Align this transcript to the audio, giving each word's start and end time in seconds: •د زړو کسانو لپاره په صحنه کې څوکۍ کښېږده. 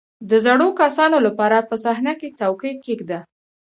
•د 0.29 0.31
زړو 0.45 0.67
کسانو 0.81 1.17
لپاره 1.27 1.57
په 1.69 1.75
صحنه 1.83 2.13
کې 2.19 2.35
څوکۍ 2.39 2.71
کښېږده. 2.81 3.19